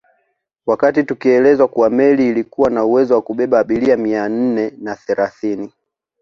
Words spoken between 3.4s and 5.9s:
abiria mia nne na thelathini